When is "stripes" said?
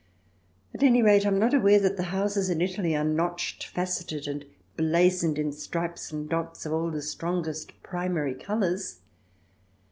5.51-6.11